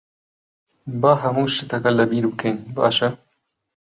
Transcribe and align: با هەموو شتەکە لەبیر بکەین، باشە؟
با 1.01 1.11
هەموو 1.21 1.51
شتەکە 1.55 1.91
لەبیر 1.97 2.25
بکەین، 2.31 2.57
باشە؟ 2.75 3.09